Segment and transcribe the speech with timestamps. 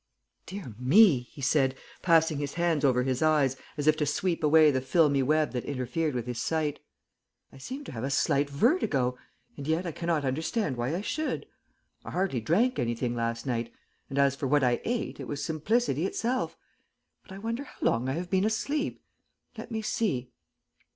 [0.47, 4.71] "Dear me!" he said, passing his hands over his eyes as if to sweep away
[4.71, 6.79] the filmy web that interfered with his sight.
[7.53, 9.15] "I seem to have a slight vertigo,
[9.57, 11.45] and yet I cannot understand why I should.
[12.03, 13.71] I hardly drank anything last night,
[14.09, 16.57] and as for what I ate it was simplicity itself.
[17.21, 19.03] But I wonder how long I have been asleep;
[19.55, 20.31] let me see."